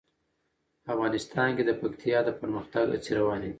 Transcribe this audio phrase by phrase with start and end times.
[0.93, 3.49] افغانستان کې د پکتیا د پرمختګ هڅې روانې دي.